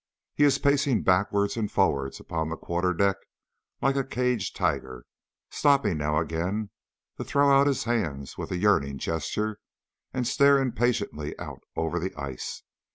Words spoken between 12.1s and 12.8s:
ice.